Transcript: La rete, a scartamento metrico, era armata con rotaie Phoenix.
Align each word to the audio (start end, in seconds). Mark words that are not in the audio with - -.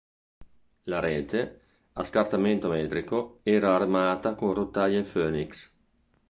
La 0.85 0.99
rete, 0.99 1.59
a 1.93 2.03
scartamento 2.03 2.67
metrico, 2.69 3.41
era 3.43 3.75
armata 3.75 4.33
con 4.33 4.55
rotaie 4.55 5.03
Phoenix. 5.03 5.71